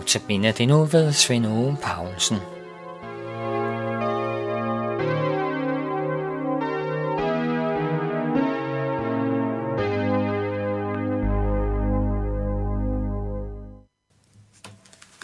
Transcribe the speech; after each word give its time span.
Notabene 0.00 0.66
nu 0.66 0.84
ved 0.84 1.12
Svend 1.12 1.46
Ove 1.46 1.76
Paulsen. 1.82 2.36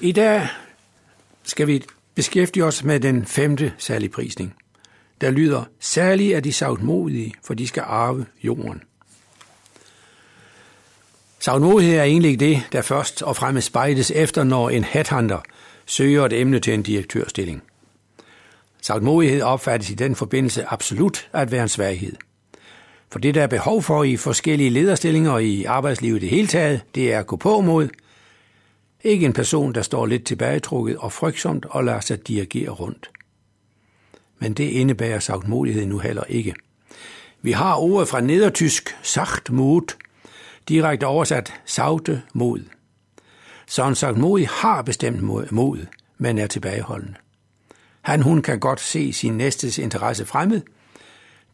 I 0.02 0.12
dag 0.12 0.48
skal 1.44 1.66
vi 1.66 1.84
beskæftige 2.14 2.64
os 2.64 2.84
med 2.84 3.00
den 3.00 3.26
femte 3.26 3.72
saligprisning, 3.78 4.54
der 5.20 5.30
lyder, 5.30 5.64
særlig 5.80 6.32
er 6.32 6.40
de 6.40 6.52
savtmodige, 6.52 7.34
for 7.44 7.54
de 7.54 7.66
skal 7.66 7.82
arve 7.86 8.26
jorden. 8.44 8.82
Savnmodighed 11.38 11.98
er 11.98 12.02
egentlig 12.02 12.40
det, 12.40 12.62
der 12.72 12.82
først 12.82 13.22
og 13.22 13.36
fremmest 13.36 13.66
spejdes 13.66 14.10
efter, 14.10 14.44
når 14.44 14.70
en 14.70 14.84
headhunter 14.84 15.38
søger 15.86 16.24
et 16.24 16.32
emne 16.32 16.60
til 16.60 16.74
en 16.74 16.82
direktørstilling. 16.82 17.62
Savnmodighed 18.82 19.42
opfattes 19.42 19.90
i 19.90 19.94
den 19.94 20.14
forbindelse 20.14 20.64
absolut 20.64 21.28
at 21.32 21.52
være 21.52 21.62
en 21.62 21.68
svaghed. 21.68 22.16
For 23.12 23.18
det, 23.18 23.34
der 23.34 23.42
er 23.42 23.46
behov 23.46 23.82
for 23.82 24.04
i 24.04 24.16
forskellige 24.16 24.70
lederstillinger 24.70 25.30
og 25.30 25.44
i 25.44 25.64
arbejdslivet 25.64 26.16
i 26.16 26.20
det 26.20 26.28
hele 26.28 26.48
taget, 26.48 26.80
det 26.94 27.12
er 27.12 27.18
at 27.18 27.26
gå 27.26 27.36
på 27.36 27.60
mod. 27.60 27.88
Ikke 29.04 29.26
en 29.26 29.32
person, 29.32 29.74
der 29.74 29.82
står 29.82 30.06
lidt 30.06 30.24
tilbagetrukket 30.24 30.96
og 30.96 31.12
frygtsomt 31.12 31.66
og 31.70 31.84
lader 31.84 32.00
sig 32.00 32.28
dirigere 32.28 32.70
rundt. 32.70 33.10
Men 34.38 34.54
det 34.54 34.64
indebærer 34.64 35.18
sagtmodighed 35.18 35.86
nu 35.86 35.98
heller 35.98 36.24
ikke. 36.24 36.54
Vi 37.42 37.52
har 37.52 37.74
ordet 37.74 38.08
fra 38.08 38.20
nedertysk 38.20 38.96
sagt 39.02 39.50
mod, 39.50 39.96
direkte 40.68 41.06
oversat 41.06 41.54
savte 41.64 42.22
mod. 42.32 42.60
Så 43.66 43.88
en 43.88 43.94
sagt 43.94 44.18
modig 44.18 44.48
har 44.48 44.82
bestemt 44.82 45.22
mod, 45.22 45.86
men 46.18 46.38
er 46.38 46.46
tilbageholdende. 46.46 47.14
Han 48.02 48.22
hun 48.22 48.42
kan 48.42 48.60
godt 48.60 48.80
se 48.80 49.12
sin 49.12 49.36
næstes 49.36 49.78
interesse 49.78 50.26
fremmed. 50.26 50.60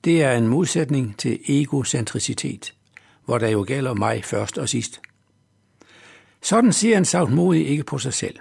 Det 0.04 0.22
er 0.22 0.32
en 0.32 0.48
modsætning 0.48 1.18
til 1.18 1.38
egocentricitet, 1.48 2.74
hvor 3.24 3.38
der 3.38 3.48
jo 3.48 3.64
gælder 3.66 3.94
mig 3.94 4.24
først 4.24 4.58
og 4.58 4.68
sidst. 4.68 5.00
Sådan 6.42 6.72
ser 6.72 6.98
en 6.98 7.04
savtmodig 7.04 7.68
ikke 7.68 7.84
på 7.84 7.98
sig 7.98 8.14
selv. 8.14 8.38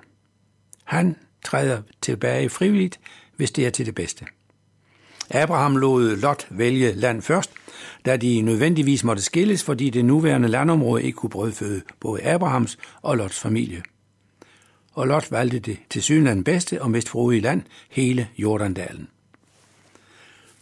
Han 0.83 1.15
træder 1.45 1.81
tilbage 2.01 2.49
frivilligt, 2.49 2.99
hvis 3.35 3.51
det 3.51 3.65
er 3.65 3.69
til 3.69 3.85
det 3.85 3.95
bedste. 3.95 4.25
Abraham 5.29 5.75
lod 5.75 6.15
Lot 6.15 6.47
vælge 6.49 6.93
land 6.93 7.21
først, 7.21 7.51
da 8.05 8.17
de 8.17 8.41
nødvendigvis 8.41 9.03
måtte 9.03 9.23
skilles, 9.23 9.63
fordi 9.63 9.89
det 9.89 10.05
nuværende 10.05 10.47
landområde 10.47 11.03
ikke 11.03 11.15
kunne 11.15 11.29
brødføde 11.29 11.81
både 11.99 12.23
Abrahams 12.23 12.77
og 13.01 13.17
Lots 13.17 13.39
familie. 13.39 13.81
Og 14.93 15.07
Lot 15.07 15.31
valgte 15.31 15.59
det 15.59 15.77
til 15.89 16.03
synland 16.03 16.45
bedste 16.45 16.81
og 16.81 16.91
mest 16.91 17.09
frodige 17.09 17.41
land, 17.41 17.61
hele 17.89 18.27
Jordandalen. 18.37 19.07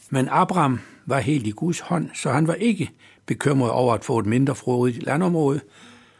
Men 0.10 0.28
Abraham 0.32 0.80
var 1.06 1.20
helt 1.20 1.48
i 1.48 1.52
Guds 1.52 1.80
hånd, 1.80 2.10
så 2.14 2.32
han 2.32 2.48
var 2.48 2.54
ikke 2.54 2.90
bekymret 3.26 3.72
over 3.72 3.94
at 3.94 4.06
få 4.06 4.20
et 4.20 4.26
mindre 4.26 4.56
frodigt 4.56 5.04
landområde, 5.04 5.60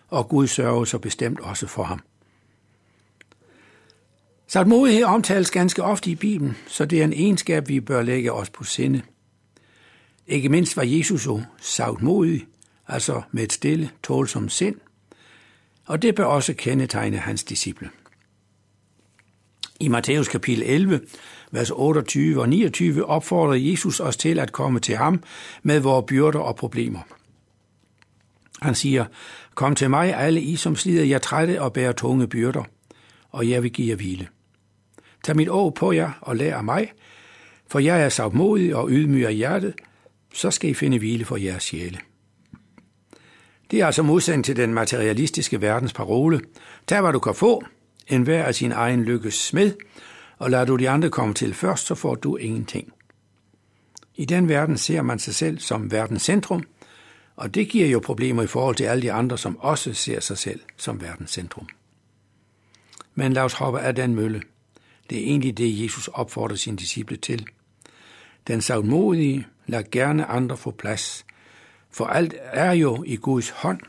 og 0.08 0.30
Gud 0.30 0.48
sørgede 0.48 0.86
så 0.86 0.98
bestemt 0.98 1.40
også 1.40 1.68
for 1.68 1.84
ham. 1.84 2.00
Saltmodighed 4.48 5.04
omtales 5.04 5.52
ganske 5.52 5.84
ofte 5.84 6.12
i 6.12 6.16
Bibelen, 6.16 6.58
så 6.68 6.86
det 6.86 7.00
er 7.00 7.04
en 7.04 7.14
egenskab, 7.14 7.68
vi 7.68 7.80
bør 7.80 8.02
lægge 8.02 8.34
os 8.34 8.50
på 8.50 8.64
sinde. 8.64 9.02
Ikke 10.30 10.50
mindst 10.50 10.78
var 10.78 10.84
Jesus 10.84 11.26
jo 11.26 11.42
savtmodig, 11.58 12.48
altså 12.88 13.22
med 13.32 13.44
et 13.44 13.54
stille, 13.54 13.90
tålsomt 14.04 14.52
sind, 14.52 14.76
og 15.86 16.02
det 16.02 16.16
bør 16.16 16.26
også 16.26 16.54
kendetegne 16.54 17.18
hans 17.18 17.44
disciple. 17.44 17.90
I 19.80 19.88
Matthæus 19.88 20.28
kapitel 20.28 20.64
11, 20.64 21.02
vers 21.52 21.72
28 21.72 22.42
og 22.42 22.50
29 22.50 23.06
opfordrer 23.06 23.54
Jesus 23.54 24.00
os 24.00 24.18
til 24.18 24.40
at 24.40 24.52
komme 24.52 24.80
til 24.80 24.96
ham 24.96 25.24
med 25.64 25.80
vores 25.80 26.06
byrder 26.08 26.40
og 26.40 26.56
problemer. 26.56 27.00
Han 28.62 28.76
siger, 28.76 29.06
kom 29.56 29.76
til 29.76 29.90
mig 29.90 30.16
alle 30.16 30.42
I, 30.42 30.56
som 30.56 30.76
slider 30.76 31.04
jer 31.04 31.20
trætte 31.20 31.62
og 31.62 31.74
bærer 31.74 31.92
tunge 31.92 32.28
byrder, 32.28 32.64
og 33.30 33.50
jeg 33.50 33.64
vil 33.64 33.72
give 33.72 33.90
jer 33.90 33.96
hvile. 33.96 34.28
Tag 35.24 35.36
mit 35.36 35.50
år 35.50 35.70
på 35.70 35.92
jer 35.92 36.12
og 36.22 36.36
lær 36.36 36.58
af 36.58 36.64
mig, 36.64 36.92
for 37.68 37.80
jeg 37.80 38.02
er 38.02 38.10
savmodig 38.10 38.76
og 38.76 38.90
ydmyg 38.90 39.26
af 39.26 39.36
hjertet, 39.36 39.74
så 40.34 40.52
skal 40.52 40.70
I 40.70 40.74
finde 40.74 41.00
hvile 41.00 41.26
for 41.26 41.38
jeres 41.38 41.64
sjæle. 41.64 42.00
Det 43.72 43.82
er 43.82 43.86
altså 43.86 44.04
modsat 44.04 44.44
til 44.46 44.56
den 44.56 44.74
materialistiske 44.74 45.62
verdens 45.62 45.94
parole. 45.94 46.42
Tag, 46.88 47.02
hvad 47.02 47.14
du 47.14 47.20
kan 47.20 47.36
få, 47.36 47.64
en 48.08 48.24
hver 48.24 48.44
af 48.44 48.56
sin 48.56 48.72
egen 48.72 49.04
lykkes 49.04 49.34
smed, 49.34 49.74
og 50.38 50.50
lad 50.50 50.66
du 50.66 50.76
de 50.76 50.90
andre 50.90 51.10
komme 51.10 51.34
til 51.34 51.54
først, 51.54 51.86
så 51.86 51.96
får 51.96 52.16
du 52.16 52.36
ingenting. 52.36 52.94
I 54.16 54.26
den 54.26 54.50
verden 54.50 54.78
ser 54.78 55.02
man 55.02 55.20
sig 55.20 55.36
selv 55.36 55.60
som 55.60 55.92
verdens 55.92 56.22
centrum, 56.22 56.64
og 57.36 57.56
det 57.56 57.70
giver 57.70 57.88
jo 57.88 58.00
problemer 58.00 58.44
i 58.44 58.48
forhold 58.48 58.76
til 58.76 58.84
alle 58.84 59.02
de 59.02 59.12
andre, 59.12 59.38
som 59.38 59.58
også 59.60 59.94
ser 59.94 60.20
sig 60.20 60.38
selv 60.38 60.60
som 60.78 61.02
verdens 61.02 61.32
centrum. 61.32 61.68
Men 63.16 63.34
lad 63.34 63.44
os 63.44 63.54
hoppe 63.54 63.80
af 63.80 63.96
den 63.96 64.16
mølle. 64.16 64.42
Det 65.10 65.18
er 65.18 65.24
egentlig 65.24 65.58
det, 65.58 65.84
Jesus 65.84 66.08
opfordrer 66.08 66.56
sine 66.56 66.78
disciple 66.78 67.18
til. 67.18 67.46
Den 68.48 68.62
savmodige 68.62 69.48
Lad 69.70 69.84
gerne 69.92 70.26
andre 70.26 70.58
få 70.58 70.72
plads, 70.72 71.26
for 71.92 72.06
alt 72.06 72.34
er 72.40 72.72
jo 72.72 73.04
i 73.08 73.16
Guds 73.16 73.50
hånd. 73.50 73.80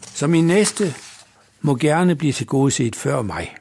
Så 0.00 0.26
min 0.26 0.46
næste 0.46 0.94
må 1.60 1.76
gerne 1.76 2.16
blive 2.16 2.32
til 2.32 2.46
gode 2.46 2.70
set 2.70 2.96
før 2.96 3.22
mig. 3.22 3.54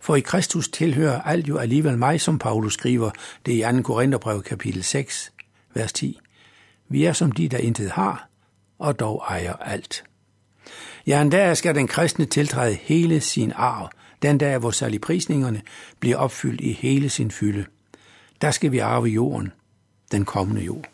For 0.00 0.16
i 0.16 0.20
Kristus 0.20 0.68
tilhører 0.68 1.22
alt 1.22 1.48
jo 1.48 1.56
alligevel 1.56 1.98
mig, 1.98 2.20
som 2.20 2.38
Paulus 2.38 2.72
skriver 2.72 3.10
det 3.46 3.52
i 3.52 3.62
2. 3.76 3.82
Korintherbrev 3.82 4.42
kapitel 4.42 4.84
6, 4.84 5.32
vers 5.74 5.92
10. 5.92 6.18
Vi 6.88 7.04
er 7.04 7.12
som 7.12 7.32
de, 7.32 7.48
der 7.48 7.58
intet 7.58 7.90
har, 7.90 8.28
og 8.78 8.98
dog 8.98 9.24
ejer 9.28 9.52
alt. 9.52 10.04
Ja, 11.06 11.22
en 11.22 11.30
dag 11.30 11.56
skal 11.56 11.74
den 11.74 11.88
kristne 11.88 12.24
tiltræde 12.24 12.74
hele 12.74 13.20
sin 13.20 13.52
arv, 13.56 13.90
den 14.22 14.38
dag, 14.38 14.58
hvor 14.58 14.70
saliprisningerne 14.70 15.62
bliver 16.00 16.16
opfyldt 16.16 16.60
i 16.60 16.72
hele 16.72 17.08
sin 17.08 17.30
fylde. 17.30 17.64
Der 18.40 18.50
skal 18.50 18.72
vi 18.72 18.78
arve 18.78 19.06
jorden, 19.06 19.52
den 20.12 20.24
kommende 20.24 20.62
jord. 20.62 20.84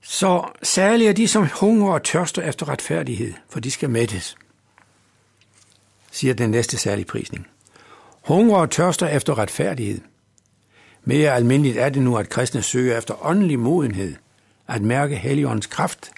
Så 0.00 0.48
særligt 0.62 1.08
er 1.08 1.12
de, 1.12 1.28
som 1.28 1.48
hungrer 1.60 1.92
og 1.92 2.02
tørster 2.02 2.42
efter 2.42 2.68
retfærdighed, 2.68 3.32
for 3.48 3.60
de 3.60 3.70
skal 3.70 3.90
mættes, 3.90 4.36
siger 6.10 6.34
den 6.34 6.50
næste 6.50 6.78
særlige 6.78 7.04
prisning. 7.06 7.46
Hungrer 8.22 8.60
og 8.60 8.70
tørster 8.70 9.06
efter 9.08 9.38
retfærdighed. 9.38 10.00
Mere 11.04 11.34
almindeligt 11.34 11.78
er 11.78 11.88
det 11.88 12.02
nu, 12.02 12.16
at 12.16 12.28
kristne 12.28 12.62
søger 12.62 12.98
efter 12.98 13.26
åndelig 13.26 13.58
modenhed, 13.58 14.16
at 14.68 14.82
mærke 14.82 15.16
heligåndens 15.16 15.66
kraft. 15.66 16.10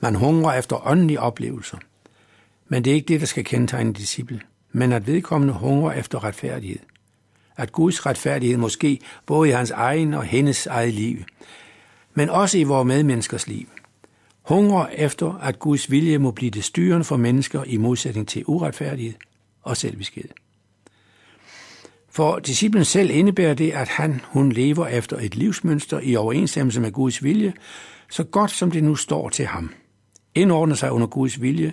Man 0.00 0.14
hungrer 0.14 0.58
efter 0.58 0.86
åndelige 0.86 1.20
oplevelser. 1.20 1.78
Men 2.68 2.84
det 2.84 2.90
er 2.90 2.94
ikke 2.94 3.08
det, 3.08 3.20
der 3.20 3.26
skal 3.26 3.44
kendetegne 3.44 3.92
disciple, 3.92 4.40
men 4.72 4.92
at 4.92 5.06
vedkommende 5.06 5.54
hungrer 5.54 5.92
efter 5.92 6.24
retfærdighed. 6.24 6.78
At 7.56 7.72
Guds 7.72 8.06
retfærdighed 8.06 8.56
måske 8.56 9.00
både 9.26 9.48
i 9.48 9.52
hans 9.52 9.70
egen 9.70 10.14
og 10.14 10.24
hendes 10.24 10.66
eget 10.66 10.94
liv, 10.94 11.18
men 12.14 12.30
også 12.30 12.58
i 12.58 12.62
vores 12.62 12.86
medmenneskers 12.86 13.48
liv. 13.48 13.66
Hungrer 14.42 14.86
efter, 14.86 15.38
at 15.38 15.58
Guds 15.58 15.90
vilje 15.90 16.18
må 16.18 16.30
blive 16.30 16.50
det 16.50 16.64
styrende 16.64 17.04
for 17.04 17.16
mennesker 17.16 17.64
i 17.64 17.76
modsætning 17.76 18.28
til 18.28 18.44
uretfærdighed 18.46 19.14
og 19.62 19.76
selviskhed. 19.76 20.28
For 22.10 22.38
disciplen 22.38 22.84
selv 22.84 23.10
indebærer 23.10 23.54
det, 23.54 23.70
at 23.70 23.88
han, 23.88 24.20
hun 24.24 24.52
lever 24.52 24.86
efter 24.86 25.16
et 25.16 25.36
livsmønster 25.36 26.00
i 26.00 26.16
overensstemmelse 26.16 26.80
med 26.80 26.92
Guds 26.92 27.24
vilje, 27.24 27.52
så 28.10 28.24
godt 28.24 28.50
som 28.50 28.70
det 28.70 28.84
nu 28.84 28.96
står 28.96 29.28
til 29.28 29.46
ham. 29.46 29.74
Indordner 30.34 30.74
sig 30.74 30.92
under 30.92 31.06
Guds 31.06 31.42
vilje, 31.42 31.72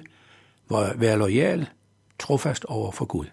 være 0.96 1.18
lojal, 1.18 1.68
trofast 2.19 2.66
over 2.66 2.92
for 2.92 3.06
Gud. 3.06 3.25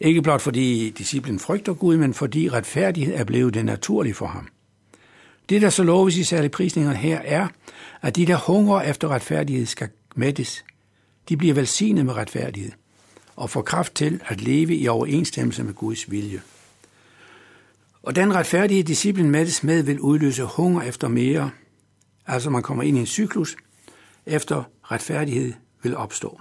Ikke 0.00 0.22
blot 0.22 0.40
fordi 0.40 0.90
disciplen 0.90 1.38
frygter 1.38 1.74
Gud, 1.74 1.96
men 1.96 2.14
fordi 2.14 2.48
retfærdighed 2.48 3.14
er 3.14 3.24
blevet 3.24 3.54
det 3.54 3.64
naturlige 3.64 4.14
for 4.14 4.26
ham. 4.26 4.48
Det, 5.48 5.62
der 5.62 5.70
så 5.70 5.82
loves 5.82 6.16
i 6.16 6.24
særlig 6.24 6.50
prisningerne 6.50 6.96
her, 6.96 7.20
er, 7.24 7.48
at 8.02 8.16
de, 8.16 8.26
der 8.26 8.36
hungrer 8.36 8.82
efter 8.82 9.08
retfærdighed, 9.08 9.66
skal 9.66 9.88
mættes. 10.16 10.64
De 11.28 11.36
bliver 11.36 11.54
velsignet 11.54 12.06
med 12.06 12.14
retfærdighed 12.14 12.72
og 13.36 13.50
får 13.50 13.62
kraft 13.62 13.94
til 13.94 14.20
at 14.26 14.40
leve 14.40 14.76
i 14.76 14.88
overensstemmelse 14.88 15.64
med 15.64 15.74
Guds 15.74 16.10
vilje. 16.10 16.42
Og 18.02 18.16
den 18.16 18.34
retfærdige 18.34 18.82
disciplin 18.82 19.30
mættes 19.30 19.62
med 19.62 19.82
vil 19.82 20.00
udløse 20.00 20.44
hunger 20.44 20.82
efter 20.82 21.08
mere, 21.08 21.50
altså 22.26 22.50
man 22.50 22.62
kommer 22.62 22.82
ind 22.82 22.96
i 22.96 23.00
en 23.00 23.06
cyklus, 23.06 23.56
efter 24.26 24.64
retfærdighed 24.82 25.52
vil 25.82 25.96
opstå. 25.96 26.40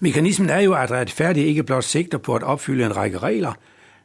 Mekanismen 0.00 0.50
er 0.50 0.60
jo, 0.60 0.74
at 0.74 0.90
retfærdighed 0.90 1.48
ikke 1.48 1.62
blot 1.62 1.84
sigter 1.84 2.18
på 2.18 2.34
at 2.34 2.42
opfylde 2.42 2.84
en 2.84 2.96
række 2.96 3.18
regler, 3.18 3.52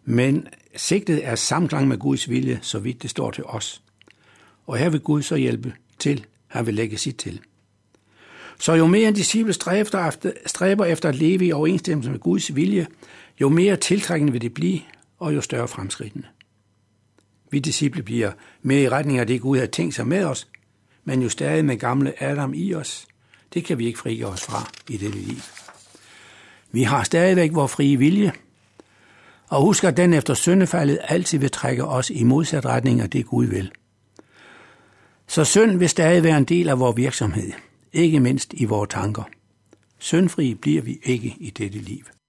men 0.06 0.48
sigtet 0.76 1.28
er 1.28 1.36
samklang 1.36 1.88
med 1.88 1.98
Guds 1.98 2.30
vilje, 2.30 2.60
så 2.62 2.80
vidt 2.80 3.02
det 3.02 3.10
står 3.10 3.32
til 3.32 3.44
os. 3.44 3.82
Og 4.68 4.78
her 4.78 4.90
vil 4.90 5.00
Gud 5.00 5.22
så 5.22 5.36
hjælpe 5.36 5.74
til 6.00 6.26
han 6.52 6.66
vil 6.66 6.74
lægge 6.74 6.98
sit 6.98 7.16
til. 7.16 7.42
Så 8.60 8.74
jo 8.74 8.88
mere 8.88 9.08
en 9.08 9.14
disciple 9.14 9.54
stræber 9.54 10.08
efter, 10.08 10.32
stræber 10.46 10.86
efter 10.86 11.10
at 11.10 11.16
leve 11.16 11.46
i 11.46 11.52
overensstemmelse 11.52 12.12
med 12.12 12.20
Guds 12.20 12.56
vilje, 12.56 12.88
jo 13.42 13.50
mere 13.50 13.76
tiltrækkende 13.76 14.32
vil 14.32 14.42
det 14.42 14.54
blive, 14.54 14.80
og 15.20 15.36
jo 15.36 15.42
større 15.42 15.68
fremskridtene. 15.68 16.26
Vi 17.52 17.60
disciple 17.60 18.04
bliver 18.04 18.32
mere 18.62 18.82
i 18.82 18.90
retning 18.90 19.20
af 19.20 19.28
det, 19.28 19.42
Gud 19.42 19.58
har 19.58 19.66
tænkt 19.66 19.96
sig 19.96 20.08
med 20.08 20.26
os, 20.26 20.48
men 21.04 21.22
jo 21.22 21.30
stadig 21.30 21.66
med 21.66 21.78
gamle 21.78 22.24
Adam 22.24 22.54
i 22.54 22.74
os. 22.74 23.08
Det 23.54 23.66
kan 23.66 23.78
vi 23.78 23.86
ikke 23.86 24.00
frigøre 24.00 24.30
os 24.30 24.42
fra 24.42 24.72
i 24.90 24.98
dette 24.98 25.20
liv. 25.20 25.38
Vi 26.71 26.83
har 26.83 27.03
stadigvæk 27.03 27.53
vores 27.53 27.71
frie 27.71 27.97
vilje, 27.97 28.31
og 29.47 29.62
husk, 29.62 29.83
at 29.83 29.97
den 29.97 30.13
efter 30.13 30.33
syndefaldet 30.33 31.00
altid 31.03 31.39
vil 31.39 31.51
trække 31.51 31.85
os 31.85 32.09
i 32.09 32.23
modsat 32.23 32.65
retning 32.65 33.01
af 33.01 33.09
det 33.09 33.25
Gud 33.25 33.45
vil. 33.45 33.71
Så 35.27 35.44
synd 35.44 35.77
vil 35.77 35.89
stadig 35.89 36.23
være 36.23 36.38
en 36.38 36.44
del 36.44 36.69
af 36.69 36.79
vores 36.79 36.97
virksomhed, 36.97 37.51
ikke 37.94 38.19
mindst 38.19 38.53
i 38.53 38.65
vores 38.65 38.89
tanker. 38.89 39.23
Syndfri 40.00 40.56
bliver 40.56 40.81
vi 40.81 41.00
ikke 41.03 41.35
i 41.39 41.50
dette 41.50 41.79
liv. 41.79 42.03